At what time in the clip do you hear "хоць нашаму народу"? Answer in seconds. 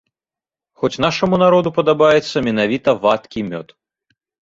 0.83-1.75